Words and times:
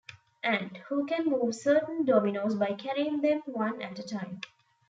Ant, 0.43 0.77
who 0.89 1.05
can 1.05 1.27
move 1.29 1.53
certain 1.53 2.03
dominoes 2.05 2.55
by 2.55 2.73
carrying 2.73 3.21
them 3.21 3.43
one 3.45 3.83
at 3.83 3.99
a 3.99 4.03
time. 4.03 4.41